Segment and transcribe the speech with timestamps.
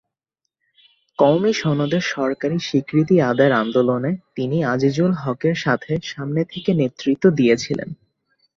[1.19, 7.89] কওমি সনদের সরকারি স্বীকৃতি আদায়ের আন্দোলনে তিনি আজিজুল হকের সাথে সামনে থেকে নেতৃত্ব দিয়েছিলেন।